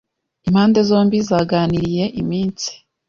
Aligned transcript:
Impande 0.47 0.79
zombi 0.89 1.17
zaganiriye 1.29 2.05
iminsi. 2.21 2.69